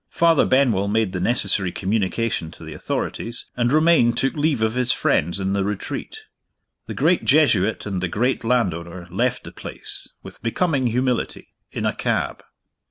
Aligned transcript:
Father 0.09 0.47
Benwell 0.47 0.87
made 0.87 1.13
the 1.13 1.19
necessary 1.19 1.71
communication 1.71 2.49
to 2.49 2.63
the 2.63 2.73
authorities, 2.73 3.45
and 3.55 3.71
Romayne 3.71 4.13
took 4.13 4.33
leave 4.33 4.63
of 4.63 4.73
his 4.73 4.91
friends 4.91 5.39
in 5.39 5.53
The 5.53 5.63
Retreat. 5.63 6.23
The 6.87 6.95
great 6.95 7.23
Jesuit 7.23 7.85
and 7.85 8.01
the 8.01 8.07
great 8.07 8.43
landowner 8.43 9.05
left 9.11 9.43
the 9.43 9.51
place, 9.51 10.07
with 10.23 10.41
becoming 10.41 10.87
humility, 10.87 11.49
in 11.71 11.85
a 11.85 11.93
cab. 11.95 12.43